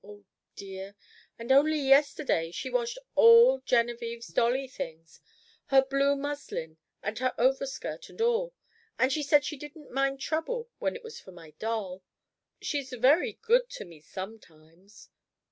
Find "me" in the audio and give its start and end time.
13.85-13.99